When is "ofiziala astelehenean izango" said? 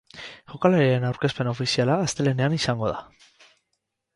1.51-2.91